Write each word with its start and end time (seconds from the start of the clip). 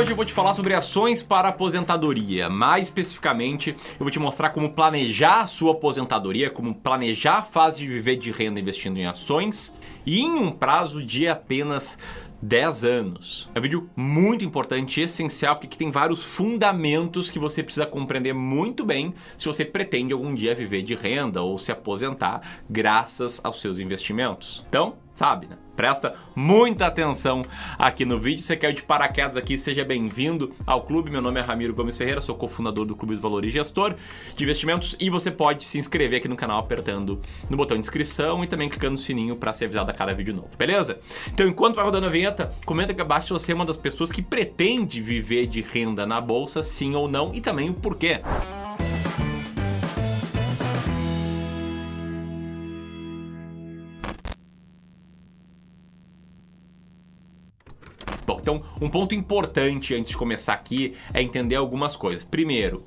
hoje 0.00 0.12
eu 0.12 0.16
vou 0.16 0.24
te 0.24 0.32
falar 0.32 0.54
sobre 0.54 0.72
ações 0.72 1.22
para 1.22 1.48
aposentadoria. 1.48 2.48
Mais 2.48 2.84
especificamente, 2.84 3.76
eu 3.92 3.98
vou 3.98 4.10
te 4.10 4.18
mostrar 4.18 4.48
como 4.48 4.72
planejar 4.72 5.46
sua 5.46 5.72
aposentadoria, 5.72 6.48
como 6.48 6.74
planejar 6.74 7.40
a 7.40 7.42
fase 7.42 7.80
de 7.80 7.86
viver 7.86 8.16
de 8.16 8.30
renda 8.30 8.58
investindo 8.58 8.96
em 8.96 9.04
ações 9.04 9.74
e 10.06 10.22
em 10.22 10.38
um 10.38 10.50
prazo 10.50 11.04
de 11.04 11.28
apenas 11.28 11.98
10 12.42 12.84
anos. 12.84 13.50
É 13.54 13.58
um 13.58 13.62
vídeo 13.62 13.90
muito 13.94 14.44
importante 14.44 15.00
e 15.00 15.04
essencial 15.04 15.56
porque 15.56 15.76
tem 15.76 15.90
vários 15.90 16.22
fundamentos 16.22 17.28
que 17.28 17.38
você 17.38 17.62
precisa 17.62 17.86
compreender 17.86 18.32
muito 18.32 18.84
bem 18.84 19.14
se 19.36 19.46
você 19.46 19.64
pretende 19.64 20.12
algum 20.12 20.34
dia 20.34 20.54
viver 20.54 20.82
de 20.82 20.94
renda 20.94 21.42
ou 21.42 21.58
se 21.58 21.70
aposentar 21.70 22.40
graças 22.68 23.40
aos 23.44 23.60
seus 23.60 23.78
investimentos. 23.78 24.64
Então, 24.68 24.96
sabe, 25.14 25.46
né? 25.46 25.56
Presta 25.76 26.14
muita 26.36 26.86
atenção 26.86 27.42
aqui 27.78 28.04
no 28.04 28.18
vídeo. 28.18 28.42
Você 28.42 28.54
quer 28.54 28.70
de 28.72 28.82
paraquedas 28.82 29.34
aqui, 29.34 29.56
seja 29.56 29.82
bem-vindo 29.82 30.54
ao 30.66 30.82
clube. 30.82 31.10
Meu 31.10 31.22
nome 31.22 31.40
é 31.40 31.42
Ramiro 31.42 31.72
Gomes 31.72 31.96
Ferreira, 31.96 32.20
sou 32.20 32.34
cofundador 32.34 32.84
do 32.84 32.94
Clube 32.94 33.14
do 33.14 33.20
Valor 33.22 33.46
e 33.46 33.50
Gestor 33.50 33.94
de 34.36 34.44
Investimentos 34.44 34.94
e 35.00 35.08
você 35.08 35.30
pode 35.30 35.64
se 35.64 35.78
inscrever 35.78 36.18
aqui 36.18 36.28
no 36.28 36.36
canal 36.36 36.58
apertando 36.58 37.18
no 37.48 37.56
botão 37.56 37.78
de 37.78 37.82
inscrição 37.82 38.44
e 38.44 38.46
também 38.46 38.68
clicando 38.68 38.92
no 38.92 38.98
sininho 38.98 39.36
para 39.36 39.54
ser 39.54 39.66
avisado 39.66 39.90
a 39.90 39.94
cada 39.94 40.12
vídeo 40.12 40.34
novo, 40.34 40.50
beleza? 40.58 40.98
Então, 41.32 41.48
enquanto 41.48 41.76
vai 41.76 41.84
rodando 41.84 42.06
a 42.06 42.10
vinheta, 42.10 42.29
comenta 42.64 42.92
aqui 42.92 43.00
abaixo 43.00 43.28
se 43.28 43.32
você 43.32 43.52
é 43.52 43.54
uma 43.54 43.64
das 43.64 43.76
pessoas 43.76 44.10
que 44.12 44.22
pretende 44.22 45.00
viver 45.00 45.46
de 45.46 45.60
renda 45.60 46.06
na 46.06 46.20
bolsa, 46.20 46.62
sim 46.62 46.94
ou 46.94 47.08
não, 47.08 47.34
e 47.34 47.40
também 47.40 47.70
o 47.70 47.74
porquê. 47.74 48.20
Bom, 58.26 58.38
então 58.40 58.62
um 58.80 58.88
ponto 58.88 59.14
importante 59.14 59.94
antes 59.94 60.10
de 60.10 60.16
começar 60.16 60.52
aqui 60.52 60.94
é 61.12 61.22
entender 61.22 61.56
algumas 61.56 61.96
coisas. 61.96 62.22
Primeiro, 62.22 62.84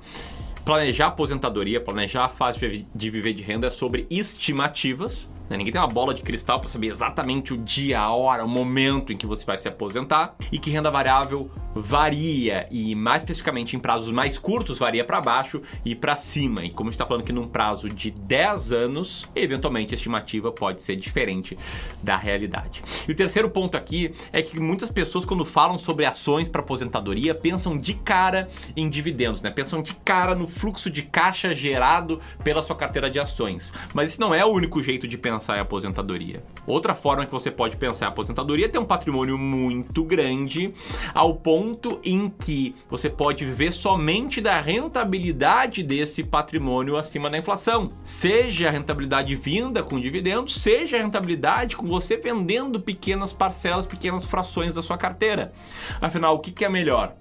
planejar 0.63 1.07
aposentadoria, 1.07 1.81
planejar 1.81 2.25
a 2.25 2.29
fase 2.29 2.85
de 2.93 3.09
viver 3.09 3.33
de 3.33 3.43
renda 3.43 3.67
é 3.67 3.69
sobre 3.69 4.07
estimativas. 4.09 5.32
Né? 5.53 5.57
Ninguém 5.57 5.71
tem 5.71 5.81
uma 5.81 5.87
bola 5.87 6.13
de 6.13 6.23
cristal 6.23 6.59
para 6.59 6.67
saber 6.67 6.87
exatamente 6.87 7.53
o 7.53 7.57
dia, 7.57 7.99
a 7.99 8.11
hora, 8.11 8.43
o 8.43 8.47
momento 8.47 9.13
em 9.13 9.17
que 9.17 9.25
você 9.25 9.45
vai 9.45 9.57
se 9.57 9.67
aposentar. 9.67 10.35
E 10.51 10.57
que 10.57 10.71
renda 10.71 10.89
variável 10.89 11.49
varia 11.75 12.67
e 12.69 12.93
mais 12.95 13.23
especificamente 13.23 13.75
em 13.75 13.79
prazos 13.79 14.11
mais 14.11 14.37
curtos 14.37 14.77
varia 14.77 15.03
para 15.03 15.19
baixo 15.19 15.61
e 15.83 15.95
para 15.95 16.15
cima. 16.15 16.63
E 16.63 16.69
como 16.69 16.89
está 16.89 17.05
falando 17.05 17.23
que 17.23 17.33
num 17.33 17.47
prazo 17.47 17.89
de 17.89 18.11
10 18.11 18.71
anos, 18.71 19.25
eventualmente 19.35 19.93
a 19.93 19.97
estimativa 19.97 20.51
pode 20.51 20.83
ser 20.83 20.95
diferente 20.95 21.57
da 22.01 22.15
realidade. 22.15 22.83
E 23.07 23.11
o 23.11 23.15
terceiro 23.15 23.49
ponto 23.49 23.75
aqui 23.75 24.13
é 24.31 24.41
que 24.41 24.59
muitas 24.59 24.91
pessoas 24.91 25.25
quando 25.25 25.45
falam 25.45 25.77
sobre 25.79 26.05
ações 26.05 26.47
para 26.47 26.61
aposentadoria 26.61 27.33
pensam 27.33 27.77
de 27.77 27.93
cara 27.93 28.47
em 28.75 28.89
dividendos, 28.89 29.41
né? 29.41 29.49
Pensam 29.49 29.81
de 29.81 29.93
cara 29.95 30.35
no 30.35 30.47
fluxo 30.47 30.89
de 30.89 31.01
caixa 31.01 31.53
gerado 31.53 32.19
pela 32.43 32.61
sua 32.61 32.75
carteira 32.75 33.09
de 33.09 33.19
ações. 33.19 33.73
Mas 33.93 34.11
esse 34.11 34.19
não 34.19 34.33
é 34.33 34.45
o 34.45 34.49
único 34.49 34.81
jeito 34.81 35.07
de 35.07 35.17
pensar 35.17 35.57
em 35.57 35.61
aposentadoria. 35.61 36.43
Outra 36.67 36.93
forma 36.93 37.25
que 37.25 37.31
você 37.31 37.49
pode 37.49 37.77
pensar 37.77 38.05
em 38.05 38.09
aposentadoria 38.09 38.65
é 38.65 38.69
ter 38.69 38.79
um 38.79 38.85
patrimônio 38.85 39.37
muito 39.37 40.03
grande 40.03 40.73
ao 41.13 41.35
ponto 41.35 41.62
ponto 41.63 42.01
em 42.03 42.27
que 42.27 42.75
você 42.89 43.09
pode 43.09 43.45
viver 43.45 43.71
somente 43.71 44.41
da 44.41 44.59
rentabilidade 44.59 45.81
desse 45.81 46.21
patrimônio 46.21 46.97
acima 46.97 47.29
da 47.29 47.37
inflação. 47.37 47.87
Seja 48.03 48.67
a 48.67 48.71
rentabilidade 48.71 49.33
vinda 49.37 49.81
com 49.81 49.97
dividendos, 49.97 50.59
seja 50.59 50.97
a 50.97 51.01
rentabilidade 51.01 51.77
com 51.77 51.87
você 51.87 52.17
vendendo 52.17 52.81
pequenas 52.81 53.31
parcelas, 53.31 53.87
pequenas 53.87 54.25
frações 54.25 54.75
da 54.75 54.81
sua 54.81 54.97
carteira. 54.97 55.53
Afinal, 56.01 56.35
o 56.35 56.39
que 56.39 56.65
é 56.65 56.69
melhor? 56.69 57.15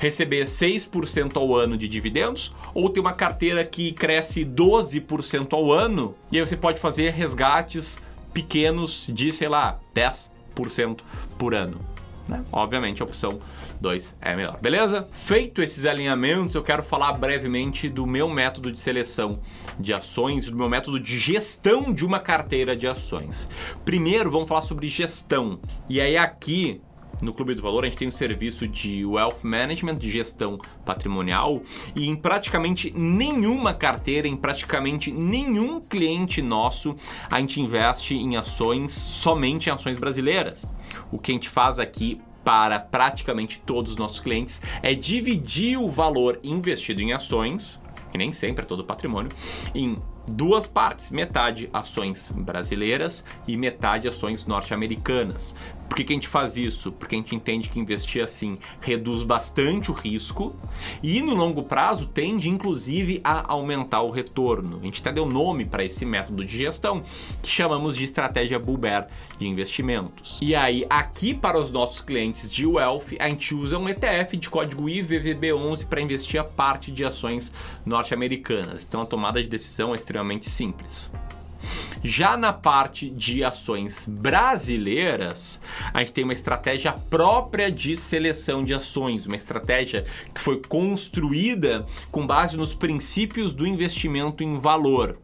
receber 0.00 0.46
6% 0.46 1.36
ao 1.36 1.54
ano 1.54 1.76
de 1.76 1.86
dividendos 1.86 2.54
ou 2.72 2.88
ter 2.88 3.00
uma 3.00 3.12
carteira 3.12 3.62
que 3.66 3.92
cresce 3.92 4.46
12% 4.46 5.52
ao 5.52 5.70
ano 5.70 6.14
e 6.32 6.38
aí 6.38 6.46
você 6.46 6.56
pode 6.56 6.80
fazer 6.80 7.12
resgates 7.12 8.00
pequenos 8.32 9.10
de, 9.12 9.30
sei 9.30 9.46
lá, 9.46 9.78
10% 9.94 11.00
por 11.36 11.54
ano. 11.54 11.78
Né? 12.30 12.42
Obviamente 12.52 13.02
a 13.02 13.04
opção 13.04 13.40
2 13.80 14.16
é 14.20 14.36
melhor. 14.36 14.58
Beleza? 14.60 15.08
Feito 15.12 15.62
esses 15.62 15.86
alinhamentos, 15.86 16.54
eu 16.54 16.62
quero 16.62 16.82
falar 16.82 17.12
brevemente 17.12 17.88
do 17.88 18.06
meu 18.06 18.28
método 18.28 18.70
de 18.70 18.78
seleção 18.78 19.40
de 19.78 19.92
ações, 19.92 20.50
do 20.50 20.56
meu 20.56 20.68
método 20.68 21.00
de 21.00 21.18
gestão 21.18 21.92
de 21.92 22.04
uma 22.04 22.18
carteira 22.18 22.76
de 22.76 22.86
ações. 22.86 23.48
Primeiro, 23.84 24.30
vamos 24.30 24.48
falar 24.48 24.62
sobre 24.62 24.86
gestão. 24.88 25.58
E 25.88 26.00
aí 26.00 26.16
aqui 26.16 26.80
no 27.22 27.34
Clube 27.34 27.54
do 27.54 27.62
Valor 27.62 27.84
a 27.84 27.86
gente 27.86 27.98
tem 27.98 28.08
um 28.08 28.12
serviço 28.12 28.66
de 28.66 29.04
wealth 29.04 29.42
management, 29.42 29.96
de 29.96 30.10
gestão 30.10 30.58
patrimonial, 30.84 31.62
e 31.94 32.08
em 32.08 32.16
praticamente 32.16 32.92
nenhuma 32.96 33.74
carteira, 33.74 34.26
em 34.26 34.36
praticamente 34.36 35.12
nenhum 35.12 35.80
cliente 35.80 36.40
nosso, 36.40 36.94
a 37.30 37.38
gente 37.40 37.60
investe 37.60 38.14
em 38.14 38.36
ações 38.36 38.92
somente 38.92 39.68
em 39.68 39.72
ações 39.72 39.98
brasileiras. 39.98 40.66
O 41.10 41.18
que 41.18 41.30
a 41.30 41.34
gente 41.34 41.48
faz 41.48 41.78
aqui 41.78 42.20
para 42.44 42.78
praticamente 42.78 43.60
todos 43.64 43.92
os 43.92 43.98
nossos 43.98 44.20
clientes 44.20 44.60
é 44.82 44.94
dividir 44.94 45.78
o 45.78 45.90
valor 45.90 46.40
investido 46.42 47.00
em 47.00 47.12
ações, 47.12 47.80
e 48.12 48.18
nem 48.18 48.32
sempre 48.32 48.64
é 48.64 48.68
todo 48.68 48.84
patrimônio, 48.84 49.30
em 49.74 49.94
duas 50.26 50.66
partes, 50.66 51.10
metade 51.10 51.68
ações 51.72 52.32
brasileiras 52.32 53.24
e 53.46 53.56
metade 53.56 54.08
ações 54.08 54.46
norte-americanas. 54.46 55.54
Por 55.90 55.96
que, 55.96 56.04
que, 56.04 56.12
a 56.12 56.14
gente 56.14 56.28
faz 56.28 56.56
isso? 56.56 56.92
Porque 56.92 57.16
a 57.16 57.18
gente 57.18 57.34
entende 57.34 57.68
que 57.68 57.80
investir 57.80 58.22
assim 58.22 58.56
reduz 58.80 59.24
bastante 59.24 59.90
o 59.90 59.94
risco 59.94 60.54
e 61.02 61.20
no 61.20 61.34
longo 61.34 61.64
prazo 61.64 62.06
tende 62.06 62.48
inclusive 62.48 63.20
a 63.24 63.52
aumentar 63.52 64.02
o 64.02 64.10
retorno. 64.10 64.76
A 64.76 64.84
gente 64.84 65.00
até 65.00 65.12
deu 65.12 65.26
nome 65.26 65.64
para 65.64 65.84
esse 65.84 66.06
método 66.06 66.44
de 66.44 66.56
gestão 66.56 67.02
que 67.42 67.50
chamamos 67.50 67.96
de 67.96 68.04
estratégia 68.04 68.56
Bull 68.56 68.76
Bear 68.76 69.08
de 69.36 69.48
investimentos. 69.48 70.38
E 70.40 70.54
aí, 70.54 70.86
aqui 70.88 71.34
para 71.34 71.58
os 71.58 71.72
nossos 71.72 72.00
clientes 72.00 72.48
de 72.52 72.64
Wealth, 72.64 73.16
a 73.18 73.28
gente 73.28 73.52
usa 73.52 73.76
um 73.76 73.88
ETF 73.88 74.36
de 74.36 74.48
código 74.48 74.84
IVVB11 74.84 75.86
para 75.86 76.00
investir 76.00 76.40
a 76.40 76.44
parte 76.44 76.92
de 76.92 77.04
ações 77.04 77.52
norte-americanas. 77.84 78.86
Então 78.88 79.02
a 79.02 79.06
tomada 79.06 79.42
de 79.42 79.48
decisão 79.48 79.92
é 79.92 79.96
extremamente 79.96 80.48
simples. 80.48 81.10
Já 82.02 82.34
na 82.36 82.52
parte 82.52 83.10
de 83.10 83.44
ações 83.44 84.06
brasileiras, 84.08 85.60
a 85.92 85.98
gente 85.98 86.12
tem 86.14 86.24
uma 86.24 86.32
estratégia 86.32 86.92
própria 86.92 87.70
de 87.70 87.94
seleção 87.94 88.62
de 88.62 88.72
ações, 88.72 89.26
uma 89.26 89.36
estratégia 89.36 90.06
que 90.34 90.40
foi 90.40 90.62
construída 90.62 91.84
com 92.10 92.26
base 92.26 92.56
nos 92.56 92.74
princípios 92.74 93.52
do 93.52 93.66
investimento 93.66 94.42
em 94.42 94.58
valor. 94.58 95.18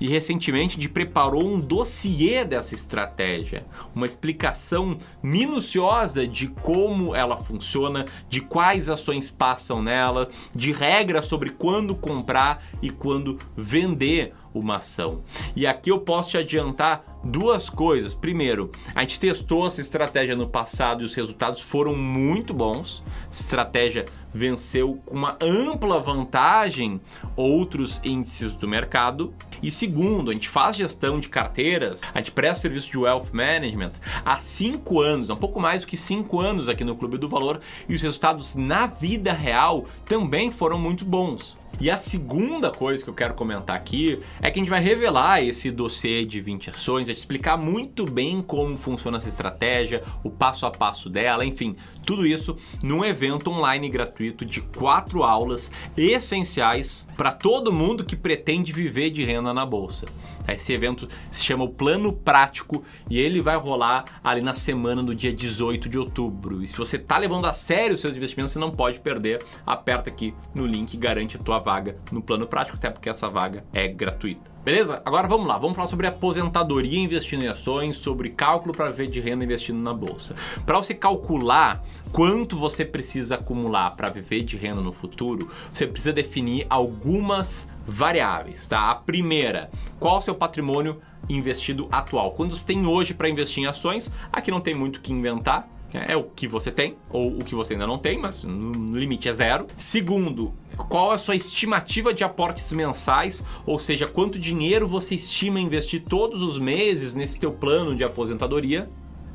E 0.00 0.08
recentemente 0.08 0.76
gente 0.76 0.88
preparou 0.88 1.46
um 1.46 1.60
dossiê 1.60 2.42
dessa 2.42 2.74
estratégia, 2.74 3.66
uma 3.94 4.06
explicação 4.06 4.96
minuciosa 5.22 6.26
de 6.26 6.48
como 6.48 7.14
ela 7.14 7.36
funciona, 7.36 8.06
de 8.26 8.40
quais 8.40 8.88
ações 8.88 9.30
passam 9.30 9.82
nela, 9.82 10.30
de 10.54 10.72
regras 10.72 11.26
sobre 11.26 11.50
quando 11.50 11.94
comprar 11.94 12.64
e 12.80 12.88
quando 12.88 13.38
vender 13.54 14.32
uma 14.54 14.76
ação. 14.76 15.22
E 15.54 15.66
aqui 15.66 15.90
eu 15.90 16.00
posso 16.00 16.30
te 16.30 16.38
adiantar 16.38 17.04
duas 17.22 17.68
coisas. 17.68 18.14
Primeiro, 18.14 18.70
a 18.94 19.00
gente 19.00 19.20
testou 19.20 19.66
essa 19.66 19.80
estratégia 19.80 20.34
no 20.34 20.48
passado 20.48 21.02
e 21.02 21.06
os 21.06 21.14
resultados 21.14 21.60
foram 21.60 21.94
muito 21.94 22.54
bons. 22.54 23.02
Estratégia 23.30 24.06
venceu 24.32 25.00
com 25.04 25.16
uma 25.16 25.36
ampla 25.40 26.00
vantagem 26.00 27.00
outros 27.36 28.00
índices 28.04 28.54
do 28.54 28.66
mercado. 28.66 29.34
E 29.62 29.70
segundo, 29.70 30.30
a 30.30 30.34
gente 30.34 30.48
faz 30.48 30.76
gestão 30.76 31.20
de 31.20 31.28
carteiras, 31.28 32.00
a 32.14 32.18
gente 32.18 32.32
presta 32.32 32.62
serviço 32.62 32.90
de 32.90 32.98
wealth 32.98 33.30
management 33.32 33.92
há 34.24 34.38
cinco 34.38 35.00
anos, 35.00 35.28
um 35.28 35.36
pouco 35.36 35.60
mais 35.60 35.82
do 35.82 35.86
que 35.86 35.96
cinco 35.96 36.40
anos 36.40 36.68
aqui 36.68 36.84
no 36.84 36.96
Clube 36.96 37.18
do 37.18 37.28
Valor, 37.28 37.60
e 37.88 37.94
os 37.94 38.00
resultados 38.00 38.54
na 38.54 38.86
vida 38.86 39.32
real 39.32 39.84
também 40.06 40.50
foram 40.50 40.78
muito 40.78 41.04
bons. 41.04 41.59
E 41.78 41.90
a 41.90 41.96
segunda 41.96 42.70
coisa 42.70 43.02
que 43.02 43.08
eu 43.08 43.14
quero 43.14 43.34
comentar 43.34 43.76
aqui 43.76 44.20
é 44.42 44.50
que 44.50 44.58
a 44.58 44.62
gente 44.62 44.70
vai 44.70 44.80
revelar 44.80 45.42
esse 45.42 45.70
dossiê 45.70 46.24
de 46.24 46.40
20 46.40 46.70
ações, 46.70 47.04
a 47.04 47.06
gente 47.06 47.18
explicar 47.18 47.56
muito 47.56 48.04
bem 48.04 48.42
como 48.42 48.74
funciona 48.74 49.16
essa 49.16 49.28
estratégia, 49.28 50.02
o 50.22 50.30
passo 50.30 50.66
a 50.66 50.70
passo 50.70 51.08
dela, 51.08 51.44
enfim, 51.44 51.76
tudo 52.04 52.26
isso 52.26 52.56
num 52.82 53.04
evento 53.04 53.50
online 53.50 53.88
gratuito 53.88 54.44
de 54.44 54.60
quatro 54.60 55.22
aulas 55.22 55.70
essenciais 55.96 57.06
para 57.16 57.32
todo 57.32 57.72
mundo 57.72 58.04
que 58.04 58.16
pretende 58.16 58.72
viver 58.72 59.10
de 59.10 59.24
renda 59.24 59.54
na 59.54 59.64
bolsa. 59.64 60.06
Esse 60.48 60.72
evento 60.72 61.08
se 61.30 61.44
chama 61.44 61.64
o 61.64 61.68
Plano 61.68 62.12
Prático 62.12 62.84
e 63.08 63.18
ele 63.20 63.40
vai 63.40 63.56
rolar 63.56 64.04
ali 64.24 64.40
na 64.40 64.54
semana 64.54 65.02
do 65.02 65.14
dia 65.14 65.32
18 65.32 65.88
de 65.88 65.98
outubro. 65.98 66.62
E 66.62 66.66
se 66.66 66.76
você 66.76 66.96
está 66.96 67.18
levando 67.18 67.46
a 67.46 67.52
sério 67.52 67.94
os 67.94 68.00
seus 68.00 68.16
investimentos, 68.16 68.52
você 68.52 68.58
não 68.58 68.70
pode 68.70 68.98
perder. 68.98 69.44
Aperta 69.64 70.10
aqui 70.10 70.34
no 70.54 70.66
link 70.66 70.94
e 70.94 70.96
garante 70.96 71.36
a 71.36 71.40
tua 71.40 71.59
vaga 71.60 71.96
no 72.10 72.20
Plano 72.20 72.46
Prático, 72.46 72.76
até 72.76 72.90
porque 72.90 73.08
essa 73.08 73.28
vaga 73.28 73.64
é 73.72 73.86
gratuita. 73.86 74.50
Beleza? 74.62 75.00
Agora 75.06 75.26
vamos 75.26 75.46
lá, 75.46 75.56
vamos 75.56 75.74
falar 75.74 75.86
sobre 75.86 76.06
aposentadoria 76.06 76.98
investindo 76.98 77.42
em 77.42 77.48
ações, 77.48 77.96
sobre 77.96 78.28
cálculo 78.28 78.74
para 78.74 78.90
viver 78.90 79.08
de 79.08 79.18
renda 79.18 79.42
investindo 79.42 79.78
na 79.78 79.94
bolsa. 79.94 80.34
Para 80.66 80.76
você 80.76 80.92
calcular 80.92 81.82
quanto 82.12 82.56
você 82.56 82.84
precisa 82.84 83.36
acumular 83.36 83.92
para 83.92 84.10
viver 84.10 84.42
de 84.42 84.58
renda 84.58 84.82
no 84.82 84.92
futuro, 84.92 85.50
você 85.72 85.86
precisa 85.86 86.12
definir 86.12 86.66
algumas 86.68 87.66
variáveis, 87.86 88.66
tá? 88.66 88.90
A 88.90 88.94
primeira, 88.94 89.70
qual 89.98 90.18
o 90.18 90.20
seu 90.20 90.34
patrimônio 90.34 91.00
investido 91.26 91.88
atual? 91.90 92.32
Quanto 92.32 92.54
você 92.54 92.66
tem 92.66 92.86
hoje 92.86 93.14
para 93.14 93.30
investir 93.30 93.62
em 93.62 93.66
ações? 93.66 94.12
Aqui 94.30 94.50
não 94.50 94.60
tem 94.60 94.74
muito 94.74 94.96
o 94.96 95.00
que 95.00 95.12
inventar 95.12 95.66
é 95.96 96.16
o 96.16 96.24
que 96.24 96.46
você 96.46 96.70
tem, 96.70 96.96
ou 97.10 97.38
o 97.38 97.44
que 97.44 97.54
você 97.54 97.74
ainda 97.74 97.86
não 97.86 97.98
tem, 97.98 98.18
mas 98.18 98.44
no 98.44 98.96
limite 98.96 99.28
é 99.28 99.34
zero. 99.34 99.66
Segundo, 99.76 100.52
qual 100.76 101.10
a 101.10 101.18
sua 101.18 101.36
estimativa 101.36 102.12
de 102.12 102.24
aportes 102.24 102.72
mensais, 102.72 103.44
ou 103.66 103.78
seja, 103.78 104.06
quanto 104.06 104.38
dinheiro 104.38 104.86
você 104.88 105.14
estima 105.14 105.60
investir 105.60 106.02
todos 106.02 106.42
os 106.42 106.58
meses 106.58 107.14
nesse 107.14 107.38
teu 107.38 107.52
plano 107.52 107.94
de 107.94 108.04
aposentadoria. 108.04 108.88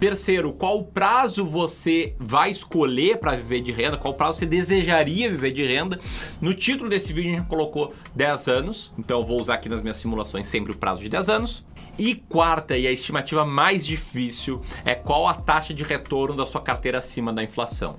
Terceiro, 0.06 0.54
qual 0.54 0.84
prazo 0.84 1.44
você 1.44 2.16
vai 2.20 2.52
escolher 2.52 3.18
para 3.18 3.36
viver 3.36 3.62
de 3.62 3.72
renda? 3.72 3.98
Qual 3.98 4.14
prazo 4.14 4.38
você 4.38 4.46
desejaria 4.46 5.32
viver 5.32 5.52
de 5.52 5.66
renda? 5.66 6.00
No 6.40 6.54
título 6.54 6.92
desse 6.92 7.12
vídeo 7.12 7.34
a 7.34 7.40
gente 7.40 7.48
colocou 7.48 7.92
10 8.16 8.48
anos, 8.48 8.94
então 9.00 9.22
eu 9.22 9.26
vou 9.26 9.42
usar 9.42 9.56
aqui 9.56 9.68
nas 9.68 9.82
minhas 9.82 9.98
simulações 9.98 10.46
sempre 10.46 10.74
o 10.74 10.78
prazo 10.78 11.02
de 11.02 11.10
10 11.10 11.28
anos. 11.28 11.66
E 11.98 12.14
quarta, 12.14 12.78
e 12.78 12.86
a 12.86 12.92
estimativa 12.92 13.44
mais 13.48 13.84
difícil, 13.84 14.62
é 14.86 14.94
qual 14.94 15.28
a 15.28 15.34
taxa 15.34 15.74
de 15.74 15.84
retorno 15.84 16.38
da 16.38 16.46
sua 16.46 16.62
carteira 16.62 17.00
acima 17.00 17.34
da 17.34 17.44
inflação. 17.44 17.98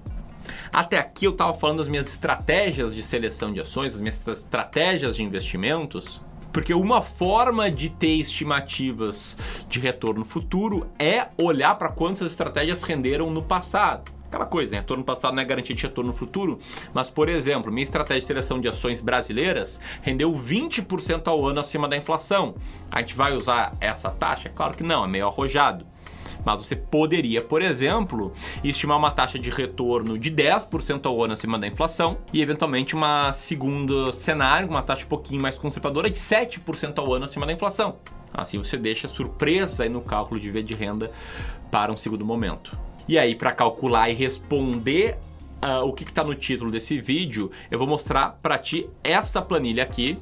Até 0.72 0.98
aqui 0.98 1.24
eu 1.24 1.32
estava 1.32 1.54
falando 1.54 1.78
das 1.78 1.88
minhas 1.88 2.06
estratégias 2.06 2.94
de 2.94 3.02
seleção 3.02 3.52
de 3.52 3.58
ações, 3.58 3.94
das 3.94 4.00
minhas 4.00 4.24
estratégias 4.28 5.16
de 5.16 5.24
investimentos, 5.24 6.20
porque 6.56 6.72
uma 6.72 7.02
forma 7.02 7.70
de 7.70 7.90
ter 7.90 8.16
estimativas 8.16 9.36
de 9.68 9.78
retorno 9.78 10.24
futuro 10.24 10.88
é 10.98 11.26
olhar 11.36 11.74
para 11.74 11.90
quantas 11.90 12.32
estratégias 12.32 12.82
renderam 12.82 13.30
no 13.30 13.42
passado. 13.42 14.10
Aquela 14.24 14.46
coisa, 14.46 14.72
né? 14.72 14.78
Retorno 14.78 15.04
passado 15.04 15.34
não 15.34 15.42
é 15.42 15.44
garantia 15.44 15.76
de 15.76 15.82
retorno 15.82 16.14
futuro, 16.14 16.58
mas, 16.94 17.10
por 17.10 17.28
exemplo, 17.28 17.70
minha 17.70 17.84
estratégia 17.84 18.22
de 18.22 18.26
seleção 18.26 18.58
de 18.58 18.68
ações 18.68 19.02
brasileiras 19.02 19.78
rendeu 20.00 20.32
20% 20.32 21.28
ao 21.28 21.46
ano 21.46 21.60
acima 21.60 21.86
da 21.86 21.94
inflação. 21.94 22.54
A 22.90 23.00
gente 23.00 23.14
vai 23.14 23.36
usar 23.36 23.72
essa 23.78 24.08
taxa? 24.08 24.48
Claro 24.48 24.74
que 24.74 24.82
não, 24.82 25.04
é 25.04 25.06
meio 25.06 25.26
arrojado. 25.26 25.84
Mas 26.46 26.64
você 26.64 26.76
poderia, 26.76 27.42
por 27.42 27.60
exemplo, 27.60 28.32
estimar 28.62 28.96
uma 28.96 29.10
taxa 29.10 29.36
de 29.36 29.50
retorno 29.50 30.16
de 30.16 30.30
10% 30.30 31.04
ao 31.04 31.24
ano 31.24 31.32
acima 31.32 31.58
da 31.58 31.66
inflação 31.66 32.18
e, 32.32 32.40
eventualmente, 32.40 32.94
uma 32.94 33.32
segunda 33.32 34.12
cenário, 34.12 34.68
uma 34.68 34.80
taxa 34.80 35.04
um 35.04 35.08
pouquinho 35.08 35.42
mais 35.42 35.58
conservadora 35.58 36.08
de 36.08 36.16
7% 36.16 36.96
ao 36.98 37.12
ano 37.12 37.24
acima 37.24 37.44
da 37.44 37.52
inflação. 37.52 37.96
Assim 38.32 38.58
você 38.58 38.76
deixa 38.76 39.08
surpresa 39.08 39.82
aí 39.82 39.88
no 39.88 40.00
cálculo 40.00 40.38
de 40.38 40.48
V 40.48 40.62
de 40.62 40.74
renda 40.74 41.10
para 41.68 41.90
um 41.90 41.96
segundo 41.96 42.24
momento. 42.24 42.78
E 43.08 43.18
aí, 43.18 43.34
para 43.34 43.50
calcular 43.50 44.08
e 44.08 44.14
responder 44.14 45.18
uh, 45.64 45.84
o 45.84 45.92
que 45.92 46.04
está 46.04 46.22
no 46.22 46.34
título 46.34 46.70
desse 46.70 47.00
vídeo, 47.00 47.50
eu 47.72 47.78
vou 47.78 47.88
mostrar 47.88 48.38
para 48.40 48.56
ti 48.56 48.88
essa 49.02 49.42
planilha 49.42 49.82
aqui. 49.82 50.16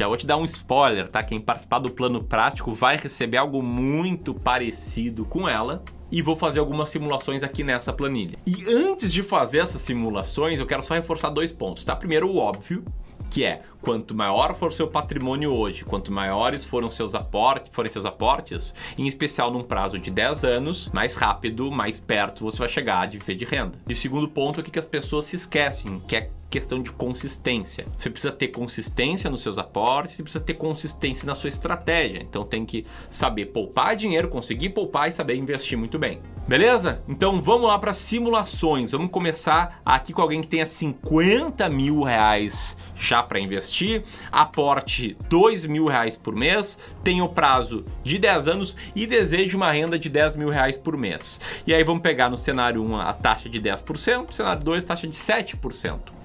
Já 0.00 0.08
vou 0.08 0.16
te 0.16 0.26
dar 0.26 0.38
um 0.38 0.46
spoiler, 0.46 1.06
tá? 1.08 1.22
Quem 1.22 1.38
participar 1.38 1.78
do 1.78 1.90
plano 1.90 2.24
prático 2.24 2.72
vai 2.72 2.96
receber 2.96 3.36
algo 3.36 3.62
muito 3.62 4.32
parecido 4.32 5.26
com 5.26 5.46
ela. 5.46 5.84
E 6.10 6.22
vou 6.22 6.34
fazer 6.34 6.58
algumas 6.58 6.88
simulações 6.88 7.42
aqui 7.42 7.62
nessa 7.62 7.92
planilha. 7.92 8.38
E 8.46 8.64
antes 8.66 9.12
de 9.12 9.22
fazer 9.22 9.58
essas 9.58 9.82
simulações, 9.82 10.58
eu 10.58 10.64
quero 10.64 10.82
só 10.82 10.94
reforçar 10.94 11.28
dois 11.28 11.52
pontos, 11.52 11.84
tá? 11.84 11.94
Primeiro, 11.94 12.30
o 12.30 12.38
óbvio, 12.38 12.82
que 13.30 13.44
é 13.44 13.60
quanto 13.82 14.14
maior 14.14 14.54
for 14.54 14.72
seu 14.72 14.88
patrimônio 14.88 15.54
hoje, 15.54 15.84
quanto 15.84 16.10
maiores 16.10 16.64
foram 16.64 16.90
seus 16.90 17.14
aportes, 17.14 17.70
forem 17.70 17.90
seus 17.90 18.06
aportes, 18.06 18.74
em 18.96 19.06
especial 19.06 19.52
num 19.52 19.62
prazo 19.62 19.98
de 19.98 20.10
10 20.10 20.44
anos, 20.44 20.90
mais 20.94 21.14
rápido, 21.14 21.70
mais 21.70 21.98
perto 21.98 22.42
você 22.42 22.56
vai 22.56 22.70
chegar 22.70 23.06
de 23.06 23.18
viver 23.18 23.34
de 23.34 23.44
renda. 23.44 23.78
E 23.86 23.92
o 23.92 23.96
segundo 23.96 24.26
ponto 24.26 24.60
é 24.60 24.62
que 24.62 24.78
as 24.78 24.86
pessoas 24.86 25.26
se 25.26 25.36
esquecem, 25.36 26.00
que 26.08 26.16
é 26.16 26.30
questão 26.50 26.82
de 26.82 26.90
consistência. 26.90 27.84
Você 27.96 28.10
precisa 28.10 28.32
ter 28.32 28.48
consistência 28.48 29.30
nos 29.30 29.40
seus 29.40 29.56
aportes, 29.56 30.16
você 30.16 30.22
precisa 30.22 30.44
ter 30.44 30.54
consistência 30.54 31.24
na 31.24 31.34
sua 31.34 31.48
estratégia. 31.48 32.20
Então 32.20 32.44
tem 32.44 32.66
que 32.66 32.84
saber 33.08 33.46
poupar 33.46 33.96
dinheiro, 33.96 34.28
conseguir 34.28 34.70
poupar 34.70 35.08
e 35.08 35.12
saber 35.12 35.36
investir 35.36 35.78
muito 35.78 35.98
bem. 35.98 36.20
Beleza? 36.48 37.00
Então 37.08 37.40
vamos 37.40 37.68
lá 37.68 37.78
para 37.78 37.94
simulações. 37.94 38.90
Vamos 38.90 39.10
começar 39.12 39.80
aqui 39.84 40.12
com 40.12 40.20
alguém 40.20 40.40
que 40.40 40.48
tenha 40.48 40.66
50 40.66 41.68
mil 41.68 42.02
reais 42.02 42.76
já 42.96 43.22
para 43.22 43.38
investir, 43.38 44.02
aporte 44.32 45.16
2 45.28 45.66
mil 45.66 45.86
reais 45.86 46.16
por 46.16 46.34
mês, 46.34 46.76
tenha 47.02 47.24
o 47.24 47.28
prazo 47.28 47.84
de 48.02 48.18
10 48.18 48.48
anos 48.48 48.76
e 48.94 49.06
deseje 49.06 49.56
uma 49.56 49.70
renda 49.70 49.98
de 49.98 50.08
10 50.08 50.34
mil 50.34 50.50
reais 50.50 50.76
por 50.76 50.96
mês. 50.96 51.40
E 51.66 51.72
aí 51.72 51.84
vamos 51.84 52.02
pegar 52.02 52.28
no 52.28 52.36
cenário 52.36 52.82
1 52.82 52.96
a 52.96 53.12
taxa 53.12 53.48
de 53.48 53.60
10%, 53.60 54.26
no 54.26 54.32
cenário 54.32 54.62
2 54.62 54.84
a 54.84 54.86
taxa 54.88 55.06
de 55.06 55.14
7% 55.14 56.19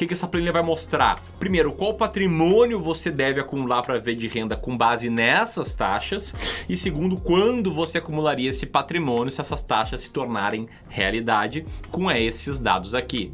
que, 0.00 0.06
que 0.06 0.14
essa 0.14 0.26
planilha 0.26 0.52
vai 0.52 0.62
mostrar? 0.62 1.22
Primeiro, 1.38 1.72
qual 1.72 1.92
patrimônio 1.92 2.80
você 2.80 3.10
deve 3.10 3.38
acumular 3.38 3.82
para 3.82 3.98
ver 3.98 4.14
de 4.14 4.26
renda 4.28 4.56
com 4.56 4.74
base 4.74 5.10
nessas 5.10 5.74
taxas. 5.74 6.34
E 6.66 6.76
segundo, 6.76 7.20
quando 7.20 7.70
você 7.70 7.98
acumularia 7.98 8.48
esse 8.48 8.64
patrimônio 8.64 9.30
se 9.30 9.42
essas 9.42 9.60
taxas 9.62 10.00
se 10.00 10.10
tornarem 10.10 10.68
realidade 10.88 11.66
com 11.90 12.10
esses 12.10 12.58
dados 12.58 12.94
aqui. 12.94 13.30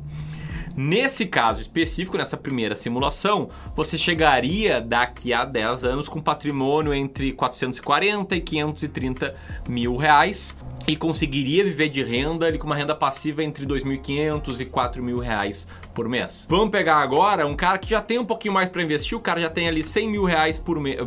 Nesse 0.77 1.25
caso 1.25 1.63
específico, 1.63 2.19
nessa 2.19 2.37
primeira 2.37 2.77
simulação, 2.77 3.49
você 3.75 3.97
chegaria 3.97 4.79
daqui 4.79 5.33
a 5.33 5.43
10 5.43 5.85
anos 5.85 6.07
com 6.07 6.21
patrimônio 6.21 6.93
entre 6.93 7.33
440 7.33 8.37
e 8.37 8.41
530 8.43 9.35
mil 9.67 9.97
reais 9.97 10.55
e 10.87 10.95
conseguiria 10.95 11.65
viver 11.65 11.89
de 11.89 12.03
renda 12.03 12.47
ali 12.47 12.59
com 12.59 12.67
uma 12.67 12.77
renda 12.77 12.95
passiva 12.95 13.43
entre 13.43 13.65
2.500 13.65 14.61
e 14.61 14.67
4.000 14.67 15.19
reais 15.19 15.67
por 15.95 16.09
mês. 16.09 16.47
Vamos 16.49 16.71
pegar 16.71 16.97
agora 16.97 17.47
um 17.47 17.57
cara 17.57 17.79
que 17.79 17.89
já 17.89 18.03
tem 18.03 18.19
um 18.19 18.25
pouquinho 18.25 18.53
mais 18.53 18.69
para 18.69 18.83
investir, 18.83 19.17
o 19.17 19.21
cara 19.21 19.41
já 19.41 19.49
tem 19.49 19.67
ali 19.67 19.83
100 19.83 20.11
mil 20.11 20.25
reais 20.25 20.63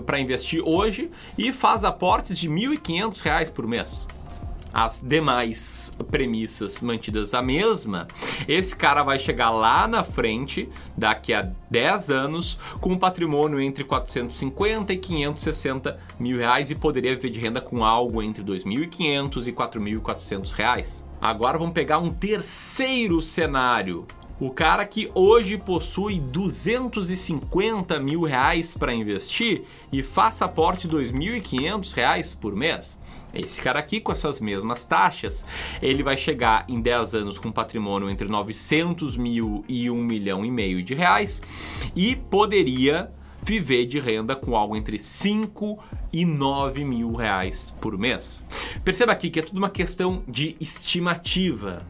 para 0.06 0.19
investir 0.19 0.62
hoje 0.65 1.12
e 1.38 1.54
faz 1.54 1.83
aportes 1.83 2.38
de 2.39 2.50
1.500 2.50 3.22
reais 3.22 3.51
por 3.51 3.68
mês 3.68 4.07
as 4.74 5.01
demais 5.01 5.95
premissas 6.10 6.81
mantidas 6.81 7.33
a 7.33 7.42
mesma, 7.42 8.07
esse 8.48 8.75
cara 8.75 9.04
vai 9.04 9.19
chegar 9.19 9.50
lá 9.50 9.88
na 9.88 10.04
frente, 10.04 10.69
daqui 10.98 11.33
a 11.33 11.51
10 11.69 12.10
anos, 12.10 12.60
com 12.80 12.94
um 12.94 12.98
patrimônio 12.98 13.60
entre 13.60 13.83
450 13.83 14.94
e 14.94 14.98
560 14.98 16.00
mil 16.20 16.38
reais 16.38 16.70
e 16.70 16.75
poderia 16.75 17.15
viver 17.15 17.29
de 17.29 17.39
renda 17.39 17.62
com 17.62 17.84
algo 17.84 18.22
entre 18.22 18.44
2.500 18.44 19.48
e 19.48 19.51
4.400 19.51 20.51
reais. 20.51 21.03
Agora 21.22 21.58
vamos 21.58 21.74
pegar 21.74 22.00
um 22.00 22.12
terceiro 22.12 23.22
cenário. 23.22 24.05
O 24.39 24.51
cara 24.51 24.86
que 24.86 25.12
hoje 25.13 25.58
possui 25.58 26.17
250 26.17 28.00
mil 28.00 28.24
reais 28.24 28.74
para 28.74 28.94
investir 28.94 29.63
e 29.91 30.01
faça 30.01 30.46
aporte 30.46 30.88
de 30.88 30.96
2.500 30.96 31.94
reais 31.94 32.34
por 32.34 32.55
mês. 32.55 32.98
Esse 33.33 33.62
cara 33.62 33.79
aqui, 33.79 34.00
com 34.01 34.12
essas 34.12 34.41
mesmas 34.41 34.83
taxas, 34.83 35.45
ele 35.81 36.03
vai 36.03 36.17
chegar 36.17 36.65
em 36.67 36.81
10 36.81 37.15
anos 37.15 37.38
com 37.38 37.51
patrimônio 37.51 38.09
entre 38.09 38.27
900 38.27 39.15
mil 39.15 39.63
e 39.67 39.89
1 39.89 39.95
milhão 39.95 40.43
e 40.43 40.51
meio 40.51 40.81
de 40.81 40.93
reais 40.93 41.41
e 41.95 42.15
poderia 42.15 43.12
viver 43.43 43.86
de 43.86 44.00
renda 44.00 44.36
com 44.36 44.55
algo 44.55 44.75
entre 44.75 45.00
5 45.00 45.79
e 46.12 46.25
9 46.25 46.83
mil 46.83 47.13
reais 47.13 47.74
por 47.79 47.98
mês. 47.98 48.43
Perceba 48.83 49.12
aqui 49.12 49.29
que 49.29 49.39
é 49.39 49.43
tudo 49.43 49.57
uma 49.57 49.69
questão 49.69 50.24
de 50.27 50.55
estimativa. 50.59 51.86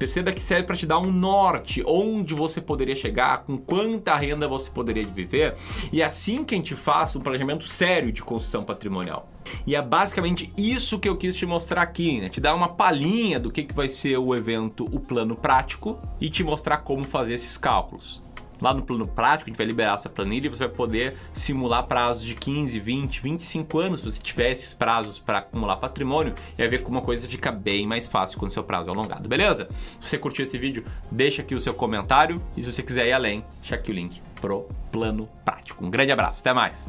Perceba 0.00 0.32
que 0.32 0.40
serve 0.40 0.62
para 0.62 0.74
te 0.74 0.86
dar 0.86 0.98
um 0.98 1.12
norte, 1.12 1.82
onde 1.86 2.32
você 2.32 2.58
poderia 2.58 2.96
chegar, 2.96 3.44
com 3.44 3.58
quanta 3.58 4.16
renda 4.16 4.48
você 4.48 4.70
poderia 4.70 5.04
viver, 5.04 5.54
e 5.92 6.00
é 6.00 6.06
assim 6.06 6.42
que 6.42 6.54
a 6.54 6.58
gente 6.58 6.74
faz 6.74 7.14
um 7.16 7.20
planejamento 7.20 7.68
sério 7.68 8.10
de 8.10 8.22
construção 8.22 8.64
patrimonial. 8.64 9.30
E 9.66 9.76
é 9.76 9.82
basicamente 9.82 10.50
isso 10.56 10.98
que 10.98 11.06
eu 11.06 11.18
quis 11.18 11.36
te 11.36 11.44
mostrar 11.44 11.82
aqui, 11.82 12.18
né? 12.18 12.30
Te 12.30 12.40
dar 12.40 12.54
uma 12.54 12.70
palhinha 12.70 13.38
do 13.38 13.50
que, 13.50 13.62
que 13.62 13.74
vai 13.74 13.90
ser 13.90 14.16
o 14.16 14.34
evento, 14.34 14.86
o 14.86 14.98
plano 14.98 15.36
prático, 15.36 16.00
e 16.18 16.30
te 16.30 16.42
mostrar 16.42 16.78
como 16.78 17.04
fazer 17.04 17.34
esses 17.34 17.58
cálculos. 17.58 18.22
Lá 18.60 18.74
no 18.74 18.82
plano 18.82 19.06
prático, 19.06 19.48
a 19.48 19.50
gente 19.50 19.56
vai 19.56 19.66
liberar 19.66 19.94
essa 19.94 20.08
planilha 20.08 20.46
e 20.46 20.48
você 20.50 20.66
vai 20.66 20.74
poder 20.74 21.16
simular 21.32 21.86
prazos 21.86 22.24
de 22.24 22.34
15, 22.34 22.78
20, 22.78 23.20
25 23.20 23.78
anos, 23.78 24.00
se 24.00 24.10
você 24.10 24.20
tiver 24.20 24.50
esses 24.52 24.72
prazos 24.72 25.18
para 25.18 25.38
acumular 25.38 25.76
patrimônio, 25.76 26.34
e 26.54 26.58
vai 26.58 26.68
ver 26.68 26.82
como 26.82 26.98
a 26.98 27.02
coisa 27.02 27.28
fica 27.28 27.50
bem 27.50 27.86
mais 27.86 28.06
fácil 28.06 28.38
quando 28.38 28.50
o 28.50 28.54
seu 28.54 28.64
prazo 28.64 28.88
é 28.88 28.92
alongado, 28.92 29.28
beleza? 29.28 29.68
Se 30.00 30.08
você 30.08 30.18
curtiu 30.18 30.44
esse 30.44 30.58
vídeo, 30.58 30.84
deixa 31.10 31.42
aqui 31.42 31.54
o 31.54 31.60
seu 31.60 31.74
comentário 31.74 32.42
e 32.56 32.62
se 32.62 32.72
você 32.72 32.82
quiser 32.82 33.06
ir 33.06 33.12
além, 33.12 33.44
deixa 33.60 33.74
aqui 33.74 33.90
o 33.90 33.94
link 33.94 34.20
pro 34.40 34.66
plano 34.90 35.28
prático. 35.44 35.84
Um 35.84 35.90
grande 35.90 36.12
abraço, 36.12 36.40
até 36.40 36.52
mais! 36.52 36.88